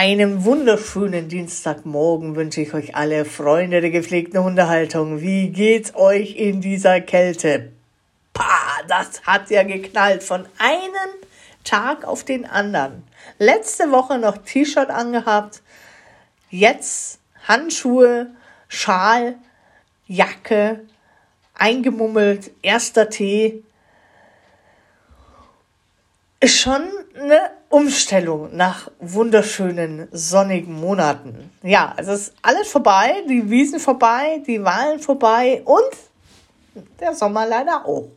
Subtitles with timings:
[0.00, 5.22] Einen wunderschönen Dienstagmorgen wünsche ich euch alle Freunde der gepflegten Hundehaltung.
[5.22, 7.72] Wie geht's euch in dieser Kälte?
[8.32, 11.10] Pah, das hat ja geknallt von einem
[11.64, 13.02] Tag auf den anderen.
[13.40, 15.62] Letzte Woche noch T-Shirt angehabt,
[16.48, 17.18] jetzt
[17.48, 18.30] Handschuhe,
[18.68, 19.34] Schal,
[20.06, 20.86] Jacke,
[21.54, 23.64] eingemummelt, erster Tee.
[26.38, 26.86] Ist schon
[27.20, 31.50] eine Umstellung nach wunderschönen sonnigen Monaten.
[31.62, 37.84] Ja, es ist alles vorbei, die Wiesen vorbei, die Wahlen vorbei und der Sommer leider
[37.84, 38.08] auch.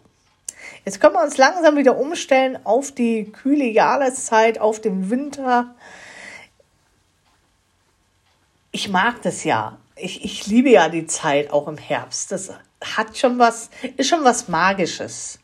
[0.86, 5.76] Jetzt können wir uns langsam wieder umstellen auf die kühle Jahreszeit, auf den Winter.
[8.72, 9.78] Ich mag das ja.
[9.98, 12.32] Ich, ich liebe ja die Zeit auch im Herbst.
[12.32, 12.52] Das
[12.96, 15.40] hat schon was, ist schon was Magisches.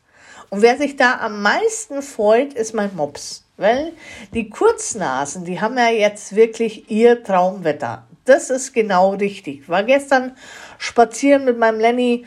[0.48, 3.44] Und wer sich da am meisten freut, ist mein Mops.
[3.58, 3.92] Weil
[4.34, 8.06] die Kurznasen, die haben ja jetzt wirklich ihr Traumwetter.
[8.24, 9.62] Das ist genau richtig.
[9.62, 10.36] Ich war gestern
[10.78, 12.24] spazieren mit meinem Lenny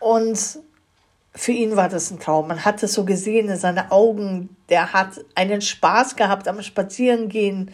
[0.00, 0.58] und
[1.34, 2.48] für ihn war das ein Traum.
[2.48, 4.56] Man hat es so gesehen in seinen Augen.
[4.70, 7.70] Der hat einen Spaß gehabt am Spazierengehen.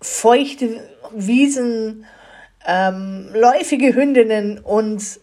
[0.00, 2.06] Feuchte Wiesen,
[2.64, 5.20] ähm, läufige Hündinnen und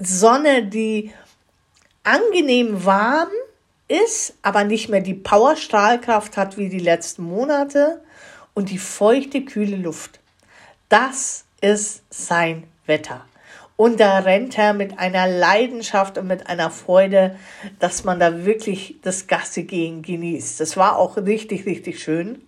[0.00, 1.12] Sonne, die
[2.02, 3.30] angenehm warm
[3.92, 8.02] ist, aber nicht mehr die Powerstrahlkraft hat wie die letzten Monate
[8.54, 10.20] und die feuchte, kühle Luft.
[10.88, 13.24] Das ist sein Wetter.
[13.76, 17.36] Und da rennt er mit einer Leidenschaft und mit einer Freude,
[17.78, 20.60] dass man da wirklich das Gasse gehen genießt.
[20.60, 22.46] Das war auch richtig, richtig schön.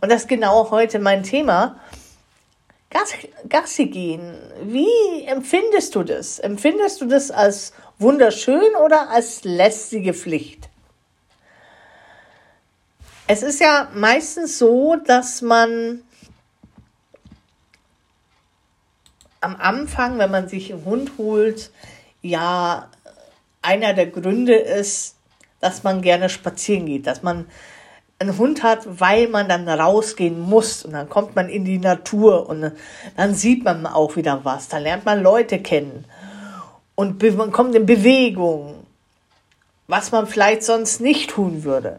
[0.00, 1.80] Und das ist genau heute mein Thema.
[3.48, 4.38] Gassi gehen.
[4.62, 6.38] Wie empfindest du das?
[6.38, 10.68] Empfindest du das als wunderschön oder als lästige Pflicht?
[13.28, 16.02] Es ist ja meistens so, dass man
[19.40, 21.72] am Anfang, wenn man sich einen Hund holt,
[22.22, 22.88] ja
[23.62, 25.16] einer der Gründe ist,
[25.60, 27.46] dass man gerne spazieren geht, dass man
[28.20, 32.48] einen Hund hat, weil man dann rausgehen muss und dann kommt man in die Natur
[32.48, 32.72] und
[33.16, 36.04] dann sieht man auch wieder was, dann lernt man Leute kennen
[36.94, 38.86] und man kommt in Bewegung,
[39.88, 41.98] was man vielleicht sonst nicht tun würde.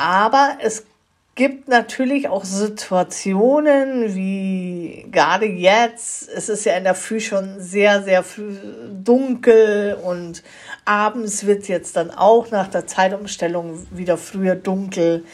[0.00, 0.86] Aber es
[1.34, 6.26] gibt natürlich auch Situationen wie gerade jetzt.
[6.26, 8.24] Es ist ja in der Früh schon sehr, sehr
[9.04, 10.42] dunkel und
[10.86, 15.26] abends wird jetzt dann auch nach der Zeitumstellung wieder früher dunkel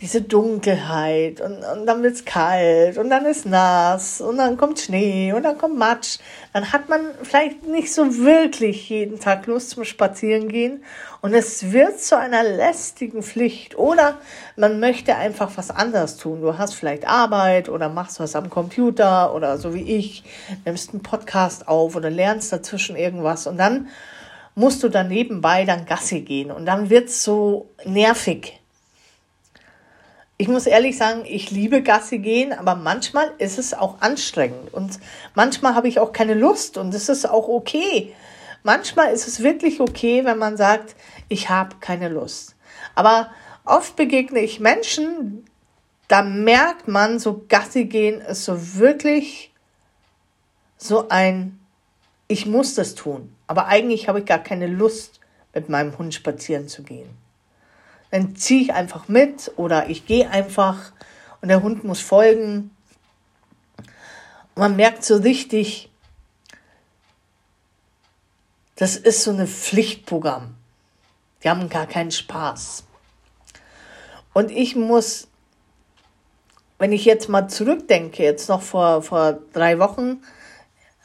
[0.00, 5.32] diese Dunkelheit und, und dann wird's kalt und dann ist nass und dann kommt Schnee
[5.32, 6.18] und dann kommt Matsch,
[6.52, 10.84] dann hat man vielleicht nicht so wirklich jeden Tag Lust zum Spazierengehen
[11.20, 14.18] und es wird zu einer lästigen Pflicht oder
[14.56, 16.42] man möchte einfach was anderes tun.
[16.42, 20.22] Du hast vielleicht Arbeit oder machst was am Computer oder so wie ich,
[20.64, 23.88] nimmst einen Podcast auf oder lernst dazwischen irgendwas und dann
[24.54, 28.60] musst du dann nebenbei dann Gassi gehen und dann wird's so nervig
[30.40, 35.00] ich muss ehrlich sagen, ich liebe Gassi gehen, aber manchmal ist es auch anstrengend und
[35.34, 38.14] manchmal habe ich auch keine Lust und es ist auch okay.
[38.62, 40.94] Manchmal ist es wirklich okay, wenn man sagt,
[41.28, 42.54] ich habe keine Lust.
[42.94, 43.30] Aber
[43.64, 45.44] oft begegne ich Menschen,
[46.06, 49.52] da merkt man, so Gassi gehen ist so wirklich
[50.76, 51.58] so ein,
[52.28, 53.34] ich muss das tun.
[53.48, 55.18] Aber eigentlich habe ich gar keine Lust,
[55.52, 57.08] mit meinem Hund spazieren zu gehen
[58.10, 60.92] dann ziehe ich einfach mit oder ich gehe einfach
[61.40, 62.70] und der Hund muss folgen.
[63.76, 65.90] Und man merkt so richtig,
[68.76, 70.54] das ist so ein Pflichtprogramm.
[71.42, 72.84] Die haben gar keinen Spaß.
[74.32, 75.28] Und ich muss,
[76.78, 80.22] wenn ich jetzt mal zurückdenke, jetzt noch vor, vor drei Wochen,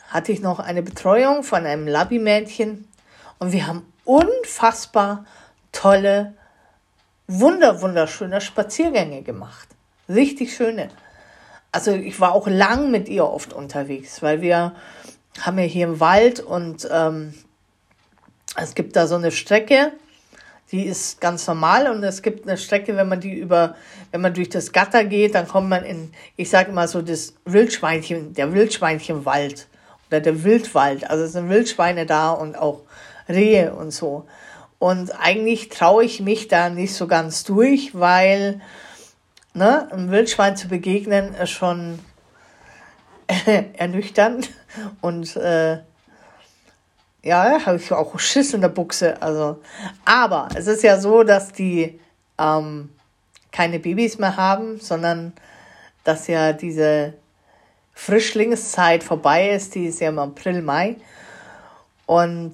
[0.09, 2.88] hatte ich noch eine Betreuung von einem Labi-Mädchen
[3.40, 5.25] und wir haben unfassbar
[5.72, 6.36] tolle
[7.28, 9.68] wunder, wunderschöne Spaziergänge gemacht.
[10.09, 10.89] Richtig schöne.
[11.71, 14.74] Also ich war auch lang mit ihr oft unterwegs, weil wir
[15.39, 17.33] haben ja hier im Wald und ähm,
[18.56, 19.92] es gibt da so eine Strecke,
[20.71, 23.75] die ist ganz normal und es gibt eine Strecke, wenn man die über,
[24.12, 27.33] wenn man durch das Gatter geht, dann kommt man in, ich sage immer so, das
[27.45, 29.68] Wildschweinchen, der Wildschweinchenwald
[30.09, 31.09] oder der Wildwald.
[31.09, 32.81] Also es sind Wildschweine da und auch
[33.27, 34.25] Rehe und so.
[34.83, 38.59] Und eigentlich traue ich mich da nicht so ganz durch, weil
[39.53, 42.00] ne, einem Wildschwein zu begegnen ist schon
[43.77, 44.50] ernüchternd.
[45.00, 45.77] Und äh,
[47.24, 49.21] ja, habe ich auch Schiss in der Buchse.
[49.21, 49.62] Also,
[50.03, 51.97] aber es ist ja so, dass die
[52.38, 52.89] ähm,
[53.53, 55.31] keine Babys mehr haben, sondern
[56.03, 57.13] dass ja diese
[57.94, 60.97] Frischlingszeit vorbei ist, die ist ja im April, Mai.
[62.06, 62.51] Und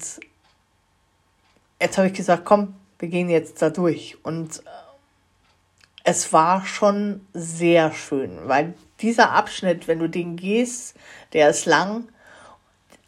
[1.79, 4.17] jetzt habe ich gesagt, komm, wir gehen jetzt da durch.
[4.23, 4.61] Und
[6.03, 10.95] es war schon sehr schön, weil dieser Abschnitt, wenn du den gehst,
[11.33, 12.07] der ist lang,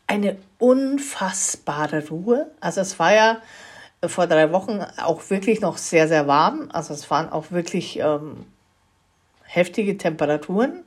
[0.07, 2.51] eine unfassbare Ruhe.
[2.59, 3.37] Also es war ja
[4.05, 6.69] vor drei Wochen auch wirklich noch sehr, sehr warm.
[6.73, 8.45] Also es waren auch wirklich ähm,
[9.43, 10.83] heftige Temperaturen.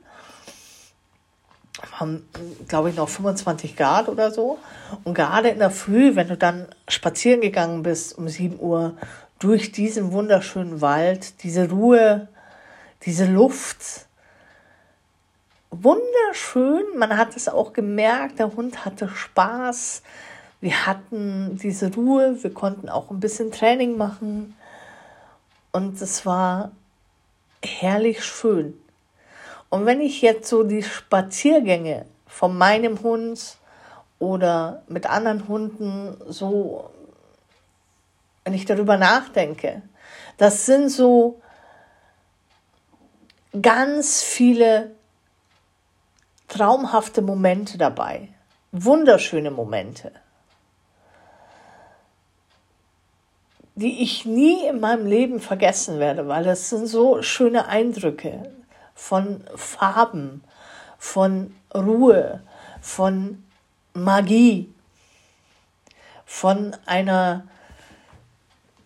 [1.95, 2.27] Haben,
[2.67, 4.59] glaube ich, noch 25 Grad oder so.
[5.03, 8.95] Und gerade in der Früh, wenn du dann spazieren gegangen bist um 7 Uhr
[9.39, 12.27] durch diesen wunderschönen Wald, diese Ruhe,
[13.05, 14.07] diese Luft,
[15.71, 16.83] wunderschön.
[16.97, 20.01] Man hat es auch gemerkt, der Hund hatte Spaß.
[20.61, 24.55] Wir hatten diese Ruhe, wir konnten auch ein bisschen Training machen.
[25.71, 26.71] Und es war
[27.63, 28.73] herrlich schön.
[29.69, 33.57] Und wenn ich jetzt so die Spaziergänge von meinem Hund
[34.19, 36.89] oder mit anderen Hunden so,
[38.43, 39.81] wenn ich darüber nachdenke,
[40.37, 41.41] das sind so
[43.61, 44.91] ganz viele
[46.47, 48.29] traumhafte Momente dabei,
[48.71, 50.11] wunderschöne Momente,
[53.75, 58.51] die ich nie in meinem Leben vergessen werde, weil das sind so schöne Eindrücke
[58.95, 60.43] von Farben,
[60.97, 62.41] von Ruhe,
[62.81, 63.43] von
[63.93, 64.73] Magie,
[66.25, 67.43] von einer,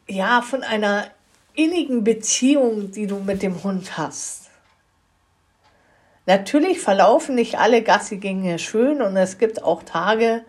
[0.07, 1.05] ja, von einer
[1.53, 4.49] innigen Beziehung, die du mit dem Hund hast.
[6.25, 10.43] Natürlich verlaufen nicht alle Gassigänge schön und es gibt auch Tage,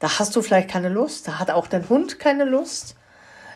[0.00, 2.96] da hast du vielleicht keine Lust, da hat auch dein Hund keine Lust.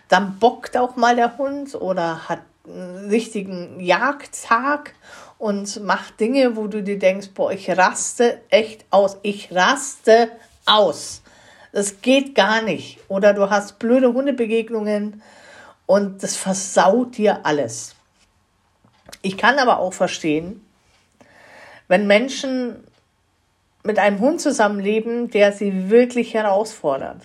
[0.09, 4.95] Dann bockt auch mal der Hund oder hat einen richtigen Jagdtag
[5.39, 9.17] und macht Dinge, wo du dir denkst, boah, ich raste echt aus.
[9.23, 10.31] Ich raste
[10.67, 11.23] aus.
[11.73, 12.99] Das geht gar nicht.
[13.09, 15.23] Oder du hast blöde Hundebegegnungen
[15.87, 17.95] und das versaut dir alles.
[19.23, 20.65] Ich kann aber auch verstehen,
[21.87, 22.85] wenn Menschen
[23.85, 27.23] mit einem Hund zusammenleben, der sie wirklich herausfordert,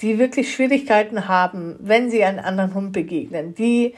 [0.00, 3.94] die wirklich Schwierigkeiten haben, wenn sie einen anderen Hund begegnen, die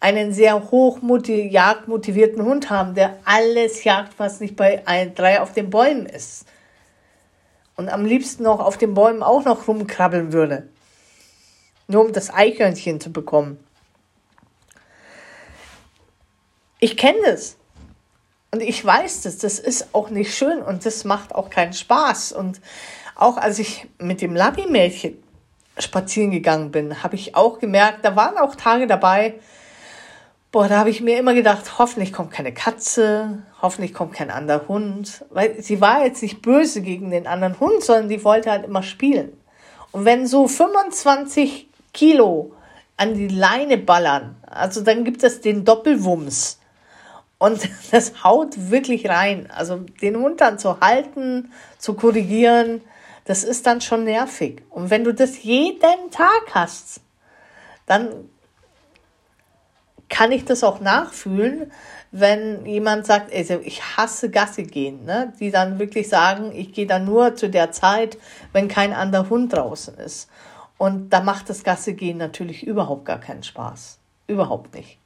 [0.00, 5.52] einen sehr hoch jagdmotivierten Hund haben, der alles jagt, was nicht bei ein, drei auf
[5.52, 6.46] den Bäumen ist.
[7.76, 10.68] Und am liebsten noch auf den Bäumen auch noch rumkrabbeln würde.
[11.86, 13.62] Nur um das Eichhörnchen zu bekommen.
[16.78, 17.56] Ich kenne das.
[18.52, 22.32] Und ich weiß das, das ist auch nicht schön und das macht auch keinen Spaß.
[22.32, 22.60] Und
[23.14, 25.22] auch als ich mit dem Labi-Mädchen
[25.78, 29.34] spazieren gegangen bin, habe ich auch gemerkt, da waren auch Tage dabei,
[30.52, 34.66] boah, da habe ich mir immer gedacht, hoffentlich kommt keine Katze, hoffentlich kommt kein anderer
[34.68, 35.24] Hund.
[35.30, 38.82] Weil sie war jetzt nicht böse gegen den anderen Hund, sondern die wollte halt immer
[38.82, 39.32] spielen.
[39.92, 42.52] Und wenn so 25 Kilo
[42.96, 46.58] an die Leine ballern, also dann gibt es den Doppelwumms.
[47.38, 49.48] Und das haut wirklich rein.
[49.50, 52.82] Also den Hund dann zu halten, zu korrigieren,
[53.24, 54.62] das ist dann schon nervig.
[54.70, 57.00] Und wenn du das jeden Tag hast,
[57.86, 58.08] dann
[60.10, 61.72] kann ich das auch nachfühlen,
[62.12, 65.32] wenn jemand sagt, also ich hasse Gasse gehen, ne?
[65.40, 68.18] die dann wirklich sagen, ich gehe dann nur zu der Zeit,
[68.52, 70.28] wenn kein anderer Hund draußen ist.
[70.76, 73.98] Und da macht das Gasse gehen natürlich überhaupt gar keinen Spaß.
[74.26, 74.98] Überhaupt nicht.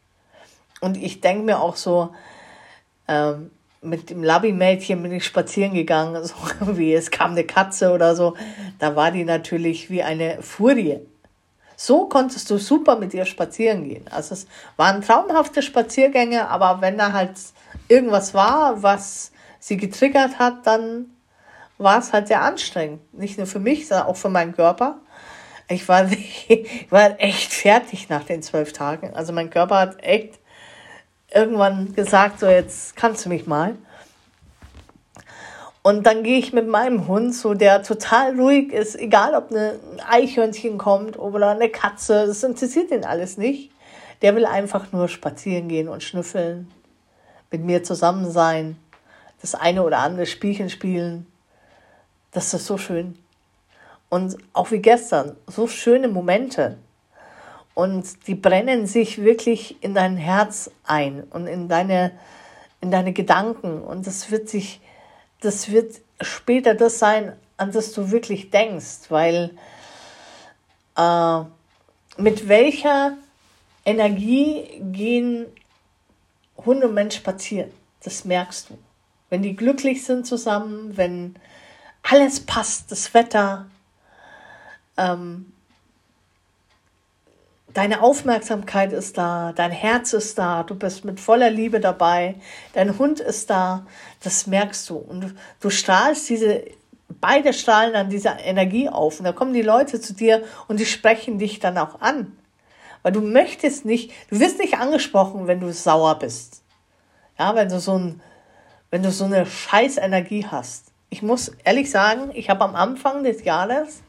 [0.80, 2.14] Und ich denke mir auch so,
[3.06, 3.50] ähm,
[3.82, 6.24] mit dem Labby-Mädchen bin ich spazieren gegangen,
[6.60, 8.34] so wie es kam eine Katze oder so.
[8.78, 11.00] Da war die natürlich wie eine Furie.
[11.76, 14.06] So konntest du super mit ihr spazieren gehen.
[14.10, 17.32] Also es waren traumhafte Spaziergänge, aber wenn da halt
[17.88, 21.06] irgendwas war, was sie getriggert hat, dann
[21.78, 23.00] war es halt sehr anstrengend.
[23.12, 25.00] Nicht nur für mich, sondern auch für meinen Körper.
[25.68, 26.10] Ich war,
[26.48, 29.14] ich war echt fertig nach den zwölf Tagen.
[29.14, 30.38] Also mein Körper hat echt
[31.32, 33.76] irgendwann gesagt, so jetzt kannst du mich mal.
[35.86, 39.78] Und dann gehe ich mit meinem Hund, so der total ruhig ist, egal ob ein
[40.08, 43.70] Eichhörnchen kommt oder eine Katze, das interessiert ihn alles nicht.
[44.22, 46.70] Der will einfach nur spazieren gehen und schnüffeln,
[47.50, 48.78] mit mir zusammen sein,
[49.42, 51.26] das eine oder andere Spielchen spielen.
[52.32, 53.18] Das ist so schön.
[54.08, 56.78] Und auch wie gestern, so schöne Momente.
[57.74, 62.12] Und die brennen sich wirklich in dein Herz ein und in deine,
[62.80, 63.82] in deine Gedanken.
[63.82, 64.80] Und das wird sich,
[65.44, 69.50] das wird später das sein, an das du wirklich denkst, weil
[70.96, 71.40] äh,
[72.16, 73.16] mit welcher
[73.84, 75.46] Energie gehen
[76.56, 77.70] Hund und Mensch spazieren.
[78.02, 78.78] Das merkst du.
[79.28, 81.34] Wenn die glücklich sind zusammen, wenn
[82.02, 83.66] alles passt, das Wetter,
[84.96, 85.52] ähm,
[87.74, 92.36] deine Aufmerksamkeit ist da, dein Herz ist da, du bist mit voller Liebe dabei,
[92.72, 93.84] dein Hund ist da,
[94.22, 94.96] das merkst du.
[94.96, 96.64] Und du strahlst diese,
[97.20, 99.18] beide strahlen dann diese Energie auf.
[99.18, 102.36] Und da kommen die Leute zu dir und die sprechen dich dann auch an.
[103.02, 106.62] Weil du möchtest nicht, du wirst nicht angesprochen, wenn du sauer bist.
[107.38, 108.20] Ja, wenn du so ein,
[108.90, 110.86] wenn du so eine Scheißenergie hast.
[111.10, 114.02] Ich muss ehrlich sagen, ich habe am Anfang des Jahres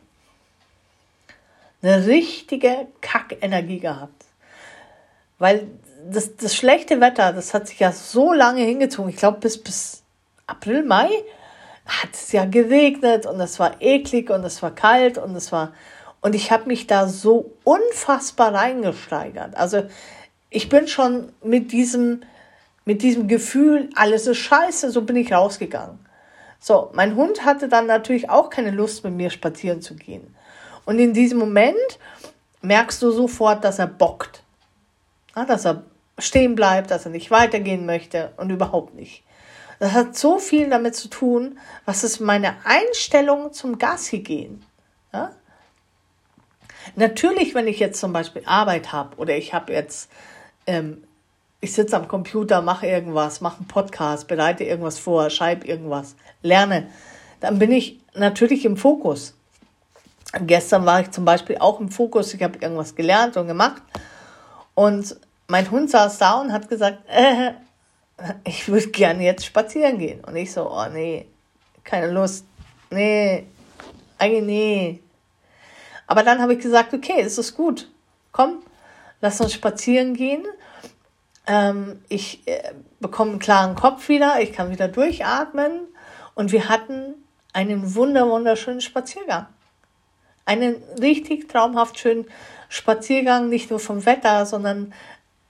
[1.85, 4.25] eine richtige Kackenergie gehabt.
[5.37, 5.67] Weil
[6.09, 9.09] das, das schlechte Wetter, das hat sich ja so lange hingezogen.
[9.09, 10.03] Ich glaube, bis, bis
[10.47, 11.09] April, Mai
[11.85, 15.73] hat es ja geregnet und es war eklig und es war kalt und es war.
[16.21, 19.55] Und ich habe mich da so unfassbar reingesteigert.
[19.55, 19.83] Also
[20.49, 22.21] ich bin schon mit diesem,
[22.85, 25.99] mit diesem Gefühl, alles ist scheiße, so bin ich rausgegangen.
[26.59, 30.35] So, mein Hund hatte dann natürlich auch keine Lust, mit mir spazieren zu gehen.
[30.85, 31.99] Und in diesem Moment
[32.61, 34.43] merkst du sofort, dass er bockt.
[35.35, 35.83] Ja, dass er
[36.17, 39.23] stehen bleibt, dass er nicht weitergehen möchte und überhaupt nicht.
[39.79, 44.63] Das hat so viel damit zu tun, was ist meine Einstellung zum Gassi gehen.
[45.11, 45.31] Ja?
[46.95, 50.09] Natürlich, wenn ich jetzt zum Beispiel Arbeit habe oder ich habe jetzt,
[50.67, 51.03] ähm,
[51.59, 56.89] ich sitze am Computer, mache irgendwas, mache einen Podcast, bereite irgendwas vor, schreibe irgendwas, lerne,
[57.41, 59.35] dann bin ich natürlich im Fokus.
[60.33, 63.81] Gestern war ich zum Beispiel auch im Fokus, ich habe irgendwas gelernt und gemacht.
[64.73, 65.15] Und
[65.47, 67.51] mein Hund saß da und hat gesagt, äh,
[68.43, 70.23] ich würde gerne jetzt spazieren gehen.
[70.23, 71.27] Und ich so, oh nee,
[71.83, 72.45] keine Lust.
[72.89, 73.45] Nee,
[74.17, 75.03] eigentlich nee.
[76.07, 77.89] Aber dann habe ich gesagt, okay, es ist gut.
[78.31, 78.63] Komm,
[79.21, 80.45] lass uns spazieren gehen.
[81.47, 85.81] Ähm, ich äh, bekomme einen klaren Kopf wieder, ich kann wieder durchatmen.
[86.33, 87.13] Und wir hatten
[87.53, 89.47] einen wunder, wunderschönen Spaziergang
[90.45, 92.25] einen richtig traumhaft schönen
[92.69, 94.93] Spaziergang, nicht nur vom Wetter, sondern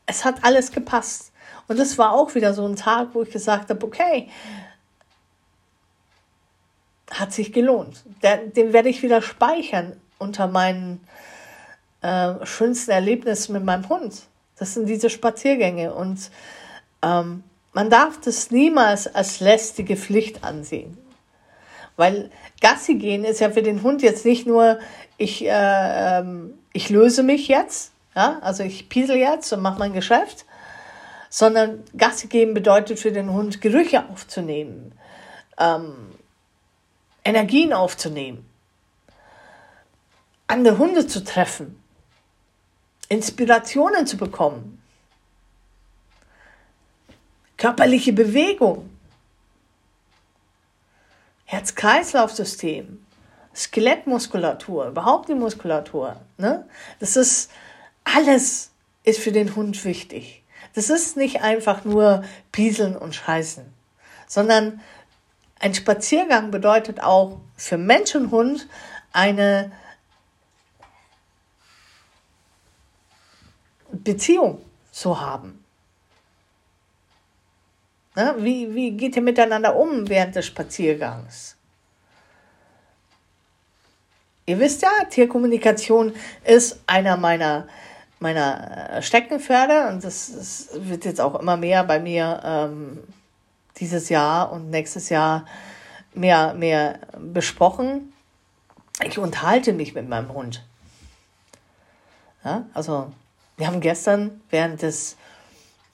[0.06, 1.32] es hat alles gepasst.
[1.68, 4.30] Und es war auch wieder so ein Tag, wo ich gesagt habe, okay,
[7.12, 8.04] hat sich gelohnt.
[8.24, 11.06] Den, den werde ich wieder speichern unter meinen
[12.02, 14.24] äh, schönsten Erlebnissen mit meinem Hund.
[14.58, 15.94] Das sind diese Spaziergänge.
[15.94, 16.30] Und
[17.02, 20.98] ähm, man darf das niemals als lästige Pflicht ansehen.
[21.98, 22.30] Weil
[22.62, 24.80] Gassi gehen ist ja für den Hund jetzt nicht nur,
[25.18, 25.50] ich, äh,
[26.20, 30.46] ähm, ich löse mich jetzt, ja, also ich piesel jetzt und mache mein Geschäft,
[31.30, 34.94] sondern Gassi gehen bedeutet für den Hund Gerüche aufzunehmen,
[35.58, 35.94] ähm,
[37.24, 38.46] Energien aufzunehmen,
[40.48, 41.82] andere Hunde zu treffen,
[43.08, 44.82] Inspirationen zu bekommen,
[47.58, 48.90] körperliche Bewegung.
[51.46, 53.06] Herz-Kreislauf-System,
[53.56, 56.20] Skelettmuskulatur, überhaupt die Muskulatur.
[56.38, 56.68] Ne?
[57.00, 57.52] Das ist
[58.04, 58.72] alles
[59.04, 60.44] ist für den Hund wichtig.
[60.74, 63.66] Das ist nicht einfach nur pieseln und scheißen,
[64.28, 64.82] sondern
[65.60, 68.68] ein Spaziergang bedeutet auch für Mensch und Hund
[69.14, 69.72] eine
[73.92, 74.62] Beziehung
[74.92, 75.65] zu haben.
[78.16, 78.36] Ne?
[78.40, 81.56] Wie, wie geht ihr miteinander um während des Spaziergangs?
[84.46, 87.68] Ihr wisst ja, Tierkommunikation ist einer meiner,
[88.20, 93.00] meiner äh, Steckenpferde und das, das wird jetzt auch immer mehr bei mir ähm,
[93.78, 95.46] dieses Jahr und nächstes Jahr
[96.14, 98.14] mehr, mehr besprochen.
[99.04, 100.64] Ich unterhalte mich mit meinem Hund.
[102.44, 103.12] Ja, also,
[103.58, 105.18] wir haben gestern während des,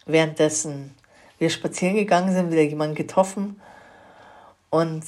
[0.06, 0.94] währenddessen
[1.42, 3.60] wir spazieren gegangen sind, wieder jemanden getroffen.
[4.70, 5.04] Und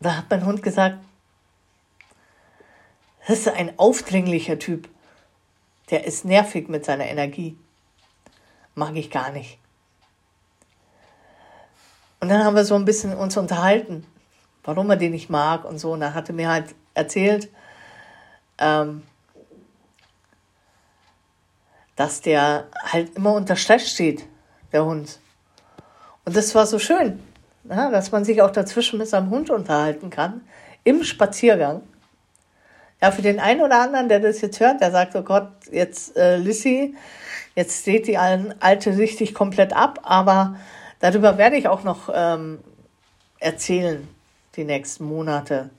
[0.00, 0.98] da hat mein Hund gesagt,
[3.28, 4.88] das ist ein aufdringlicher Typ.
[5.90, 7.56] Der ist nervig mit seiner Energie.
[8.74, 9.60] Mag ich gar nicht.
[12.18, 14.04] Und dann haben wir so ein bisschen uns unterhalten,
[14.64, 15.92] warum er den nicht mag und so.
[15.92, 17.48] Und er hatte mir halt erzählt,
[18.58, 19.04] ähm,
[21.96, 24.26] dass der halt immer unter Stress steht,
[24.72, 25.18] der Hund.
[26.24, 27.20] Und das war so schön,
[27.64, 30.42] ja, dass man sich auch dazwischen mit seinem Hund unterhalten kann,
[30.84, 31.82] im Spaziergang.
[33.00, 36.16] Ja, für den einen oder anderen, der das jetzt hört, der sagt, oh Gott, jetzt
[36.16, 36.94] äh, Lissy,
[37.54, 40.56] jetzt steht die alte richtig komplett ab, aber
[41.00, 42.60] darüber werde ich auch noch ähm,
[43.38, 44.08] erzählen,
[44.56, 45.70] die nächsten Monate,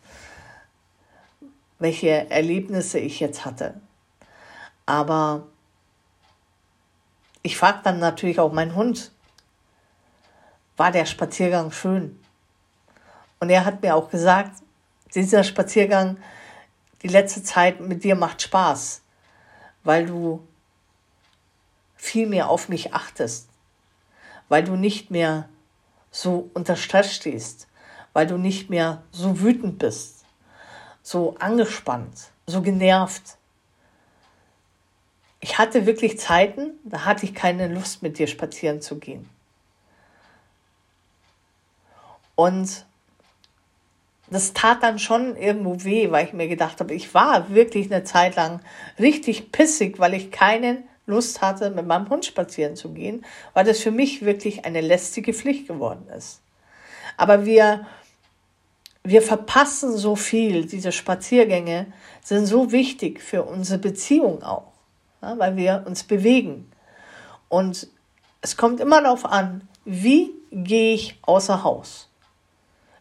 [1.79, 3.74] welche Erlebnisse ich jetzt hatte.
[4.86, 5.47] Aber
[7.48, 9.10] ich frage dann natürlich auch meinen Hund,
[10.75, 12.20] war der Spaziergang schön?
[13.39, 14.62] Und er hat mir auch gesagt,
[15.16, 16.18] dieser Spaziergang,
[17.04, 19.01] die letzte Zeit mit dir macht Spaß,
[19.86, 20.46] weil du
[21.96, 23.48] viel mehr auf mich achtest,
[24.50, 25.48] weil du nicht mehr
[26.12, 27.70] so unter Stress stehst,
[28.12, 30.25] weil du nicht mehr so wütend bist,
[31.01, 33.37] so angespannt, so genervt.
[35.39, 39.29] Ich hatte wirklich Zeiten, da hatte ich keine Lust mit dir spazieren zu gehen.
[42.36, 42.86] Und
[44.29, 48.03] das tat dann schon irgendwo weh, weil ich mir gedacht habe, ich war wirklich eine
[48.03, 48.60] Zeit lang
[49.00, 53.79] richtig pissig, weil ich keine Lust hatte, mit meinem Hund spazieren zu gehen, weil das
[53.79, 56.41] für mich wirklich eine lästige Pflicht geworden ist.
[57.15, 57.88] Aber wir,
[59.03, 60.65] wir verpassen so viel.
[60.65, 61.88] Diese Spaziergänge
[62.22, 64.74] sind so wichtig für unsere Beziehung auch,
[65.27, 66.72] ja, weil wir uns bewegen.
[67.50, 67.88] Und
[68.41, 72.10] es kommt immer darauf an, wie gehe ich außer Haus.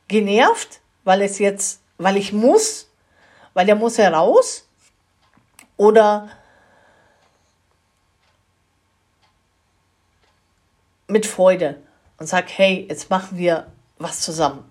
[0.08, 2.88] Genervt, weil es jetzt, weil ich muss,
[3.54, 4.68] weil der muss heraus,
[5.76, 6.28] oder
[11.06, 11.80] mit Freude
[12.18, 13.66] und sag, hey, jetzt machen wir
[13.98, 14.64] was zusammen.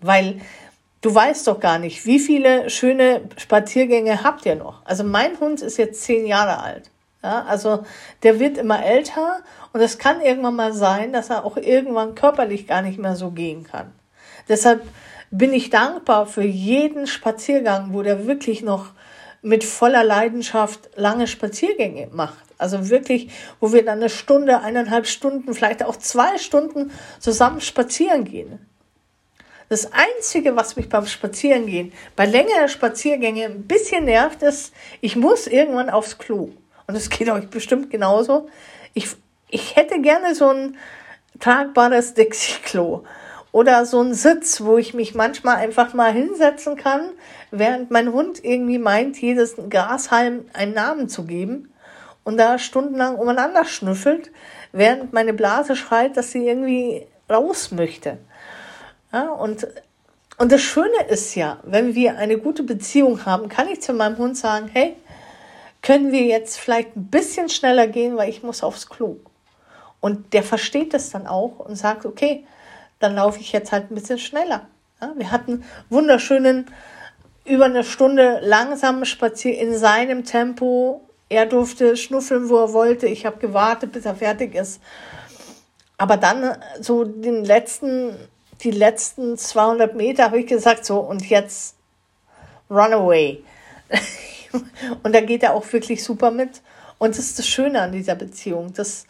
[0.00, 0.40] Weil
[1.00, 4.84] du weißt doch gar nicht, wie viele schöne Spaziergänge habt ihr noch.
[4.84, 6.90] Also mein Hund ist jetzt zehn Jahre alt.
[7.22, 7.84] Ja, also
[8.22, 9.40] der wird immer älter
[9.72, 13.30] und es kann irgendwann mal sein, dass er auch irgendwann körperlich gar nicht mehr so
[13.30, 13.92] gehen kann.
[14.48, 14.82] Deshalb
[15.30, 18.92] bin ich dankbar für jeden Spaziergang, wo der wirklich noch
[19.42, 22.44] mit voller Leidenschaft lange Spaziergänge macht.
[22.58, 28.24] Also wirklich, wo wir dann eine Stunde, eineinhalb Stunden, vielleicht auch zwei Stunden zusammen spazieren
[28.24, 28.69] gehen.
[29.70, 35.46] Das Einzige, was mich beim Spazierengehen, bei längeren Spaziergängen ein bisschen nervt, ist, ich muss
[35.46, 36.50] irgendwann aufs Klo.
[36.88, 38.48] Und das geht euch bestimmt genauso.
[38.94, 39.10] Ich,
[39.48, 40.76] ich hätte gerne so ein
[41.38, 43.04] tragbares Dixie-Klo
[43.52, 47.10] oder so ein Sitz, wo ich mich manchmal einfach mal hinsetzen kann,
[47.52, 51.72] während mein Hund irgendwie meint, jedes Grashalm einen Namen zu geben
[52.24, 54.32] und da stundenlang umeinander schnüffelt,
[54.72, 58.18] während meine Blase schreit, dass sie irgendwie raus möchte.
[59.12, 59.66] Ja, und,
[60.38, 64.18] und das Schöne ist ja, wenn wir eine gute Beziehung haben, kann ich zu meinem
[64.18, 64.96] Hund sagen, hey,
[65.82, 69.16] können wir jetzt vielleicht ein bisschen schneller gehen, weil ich muss aufs Klo.
[70.00, 72.46] Und der versteht das dann auch und sagt, okay,
[72.98, 74.66] dann laufe ich jetzt halt ein bisschen schneller.
[75.00, 76.66] Ja, wir hatten wunderschönen,
[77.44, 83.06] über eine Stunde langsamen Spazier in seinem Tempo er durfte schnuffeln, wo er wollte.
[83.06, 84.82] Ich habe gewartet, bis er fertig ist.
[85.96, 88.16] Aber dann so den letzten,
[88.62, 91.74] die letzten 200 Meter habe ich gesagt, so und jetzt
[92.70, 93.42] run away.
[95.02, 96.62] und da geht er auch wirklich super mit.
[96.98, 98.72] Und das ist das Schöne an dieser Beziehung.
[98.74, 99.06] Das,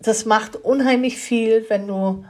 [0.00, 2.24] das macht unheimlich viel, wenn du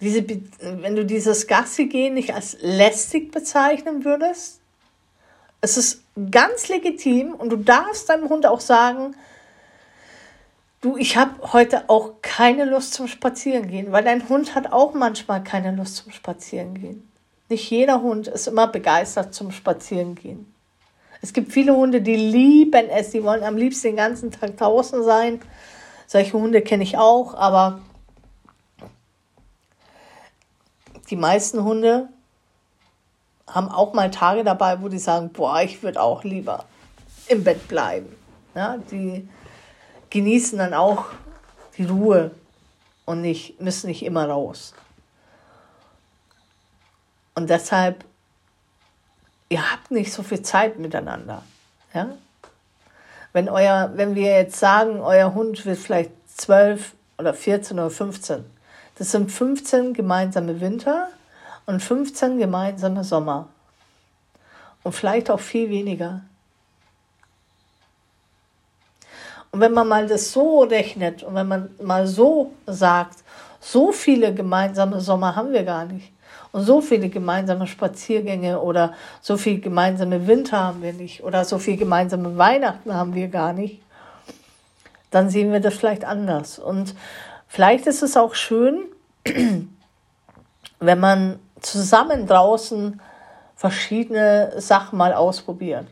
[0.00, 0.24] diese,
[0.60, 4.60] wenn du dieses Gassi gehen nicht als lästig bezeichnen würdest,
[5.60, 9.16] es ist ganz legitim und du darfst deinem Hund auch sagen,
[10.84, 15.42] du, ich habe heute auch keine Lust zum Spazierengehen, weil dein Hund hat auch manchmal
[15.42, 17.08] keine Lust zum Spazierengehen.
[17.48, 20.52] Nicht jeder Hund ist immer begeistert zum Spazierengehen.
[21.22, 25.02] Es gibt viele Hunde, die lieben es, die wollen am liebsten den ganzen Tag draußen
[25.04, 25.40] sein.
[26.06, 27.80] Solche Hunde kenne ich auch, aber
[31.08, 32.08] die meisten Hunde
[33.46, 36.64] haben auch mal Tage dabei, wo die sagen, boah, ich würde auch lieber
[37.28, 38.14] im Bett bleiben.
[38.54, 39.26] Ja, die
[40.14, 41.06] genießen dann auch
[41.76, 42.30] die Ruhe
[43.04, 44.72] und nicht, müssen nicht immer raus.
[47.34, 48.04] Und deshalb,
[49.48, 51.42] ihr habt nicht so viel Zeit miteinander.
[51.92, 52.10] Ja?
[53.32, 58.44] Wenn, euer, wenn wir jetzt sagen, euer Hund wird vielleicht 12 oder 14 oder 15,
[58.94, 61.08] das sind 15 gemeinsame Winter
[61.66, 63.48] und 15 gemeinsame Sommer.
[64.84, 66.20] Und vielleicht auch viel weniger.
[69.54, 73.22] Und wenn man mal das so rechnet und wenn man mal so sagt,
[73.60, 76.10] so viele gemeinsame Sommer haben wir gar nicht.
[76.50, 81.60] Und so viele gemeinsame Spaziergänge oder so viele gemeinsame Winter haben wir nicht oder so
[81.60, 83.80] viele gemeinsame Weihnachten haben wir gar nicht,
[85.12, 86.58] dann sehen wir das vielleicht anders.
[86.58, 86.96] Und
[87.46, 88.86] vielleicht ist es auch schön,
[90.80, 93.00] wenn man zusammen draußen
[93.54, 95.86] verschiedene Sachen mal ausprobiert.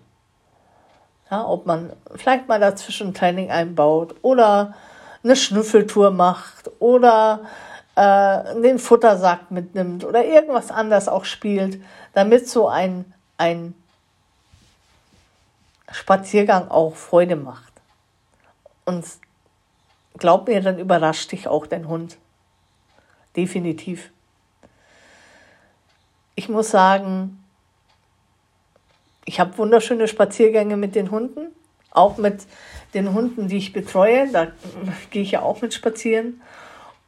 [1.32, 4.74] Ja, ob man vielleicht mal dazwischen Training einbaut oder
[5.24, 7.46] eine Schnüffeltour macht oder
[7.96, 13.74] äh, den Futtersack mitnimmt oder irgendwas anderes auch spielt, damit so ein, ein
[15.90, 17.72] Spaziergang auch Freude macht.
[18.84, 19.02] Und
[20.18, 22.18] glaub mir, dann überrascht dich auch dein Hund.
[23.36, 24.10] Definitiv.
[26.34, 27.41] Ich muss sagen,
[29.24, 31.48] ich habe wunderschöne Spaziergänge mit den Hunden,
[31.90, 32.46] auch mit
[32.94, 34.30] den Hunden, die ich betreue.
[34.30, 34.48] Da
[35.10, 36.40] gehe ich ja auch mit spazieren.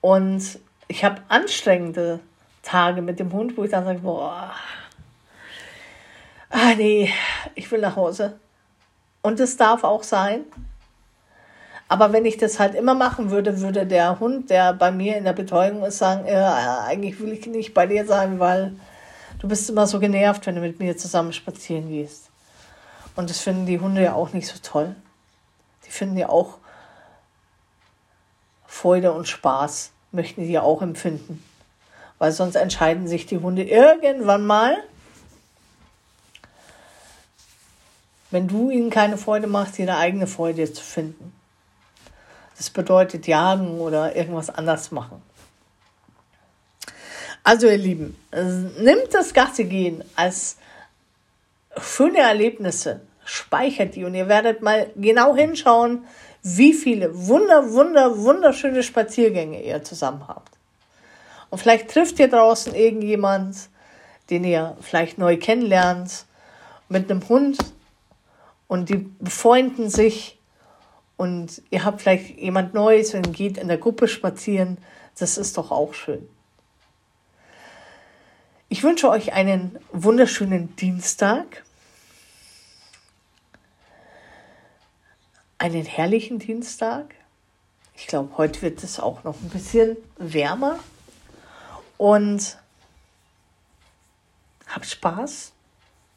[0.00, 2.20] Und ich habe anstrengende
[2.62, 4.52] Tage mit dem Hund, wo ich dann sage, boah,
[6.50, 7.12] ah nee,
[7.54, 8.38] ich will nach Hause.
[9.22, 10.44] Und es darf auch sein.
[11.88, 15.24] Aber wenn ich das halt immer machen würde, würde der Hund, der bei mir in
[15.24, 18.72] der Betreuung ist, sagen, äh, eigentlich will ich nicht bei dir sein, weil
[19.44, 22.30] du bist immer so genervt, wenn du mit mir zusammen spazieren gehst.
[23.14, 24.96] Und das finden die Hunde ja auch nicht so toll.
[25.84, 26.56] Die finden ja auch
[28.66, 31.44] Freude und Spaß, möchten die ja auch empfinden.
[32.18, 34.78] Weil sonst entscheiden sich die Hunde irgendwann mal,
[38.30, 41.34] wenn du ihnen keine Freude machst, ihre eigene Freude zu finden.
[42.56, 45.20] Das bedeutet jagen oder irgendwas anders machen.
[47.44, 50.56] Also ihr Lieben, nimmt das gehen als
[51.78, 56.04] schöne Erlebnisse, speichert die und ihr werdet mal genau hinschauen,
[56.42, 60.52] wie viele wunder, wunder, wunderschöne Spaziergänge ihr zusammen habt.
[61.50, 63.56] Und vielleicht trifft ihr draußen irgendjemand,
[64.30, 66.24] den ihr vielleicht neu kennenlernt,
[66.88, 67.58] mit einem Hund
[68.68, 70.38] und die befreunden sich
[71.18, 74.78] und ihr habt vielleicht jemand Neues und geht in der Gruppe spazieren.
[75.18, 76.26] Das ist doch auch schön.
[78.74, 81.62] Ich wünsche euch einen wunderschönen Dienstag.
[85.58, 87.14] Einen herrlichen Dienstag.
[87.94, 90.80] Ich glaube, heute wird es auch noch ein bisschen wärmer.
[91.98, 92.58] Und
[94.66, 95.52] habt Spaß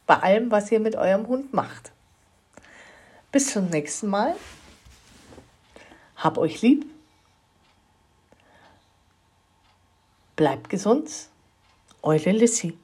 [0.08, 1.92] bei allem, was ihr mit eurem Hund macht.
[3.32, 4.36] Bis zum nächsten Mal.
[6.16, 6.88] Hab euch lieb.
[10.36, 11.30] Bleibt gesund.
[12.14, 12.74] Eure Lissy.